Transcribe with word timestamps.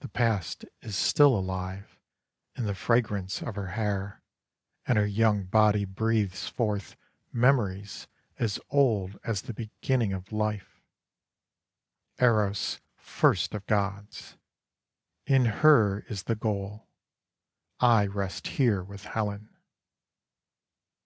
The 0.00 0.10
past 0.10 0.66
is 0.82 0.96
still 0.98 1.34
alive 1.34 1.98
in 2.56 2.66
the 2.66 2.74
fragrance 2.74 3.40
of 3.40 3.54
her 3.56 3.68
hair 3.68 4.22
and 4.84 4.98
her 4.98 5.06
young 5.06 5.44
body 5.46 5.86
breathes 5.86 6.46
forth 6.46 6.94
memories 7.32 8.06
as 8.38 8.60
old 8.68 9.18
as 9.24 9.40
the 9.40 9.54
beginning 9.54 10.12
of 10.12 10.30
life— 10.30 10.82
Eros 12.20 12.80
first 12.98 13.54
of 13.54 13.64
gods. 13.64 14.36
In 15.24 15.46
her 15.46 16.00
is 16.00 16.24
the 16.24 16.36
goal. 16.36 16.90
I 17.80 18.06
rest 18.08 18.46
here 18.58 18.84
with 18.84 19.04
Helen.' 19.04 19.48